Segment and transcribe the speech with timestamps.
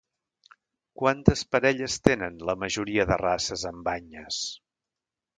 [1.01, 4.41] Quantes parelles tenen la majoria de races amb banyes?